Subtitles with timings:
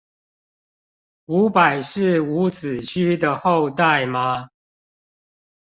[1.25, 4.49] 伍佰是伍子胥的後代嗎？